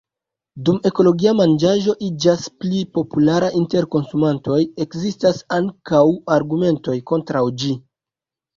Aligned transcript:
Dum 0.69 0.77
ekologia 0.89 1.33
manĝaĵo 1.41 1.95
iĝas 2.07 2.47
pli 2.63 2.79
populara 2.99 3.51
inter 3.61 3.89
konsumantoj, 3.97 4.59
ekzistas 4.89 5.45
ankaŭ 5.61 6.03
argumentoj 6.41 6.99
kontraŭ 7.13 7.47
ĝi. 7.63 7.73